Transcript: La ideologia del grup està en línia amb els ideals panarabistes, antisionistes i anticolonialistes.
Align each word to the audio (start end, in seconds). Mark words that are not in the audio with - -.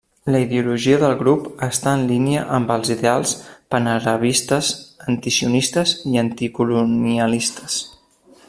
La 0.33 0.39
ideologia 0.43 0.97
del 1.01 1.11
grup 1.19 1.43
està 1.65 1.93
en 1.97 2.01
línia 2.11 2.45
amb 2.57 2.73
els 2.77 2.89
ideals 2.95 3.35
panarabistes, 3.75 4.71
antisionistes 5.13 5.97
i 6.15 6.21
anticolonialistes. 6.27 7.79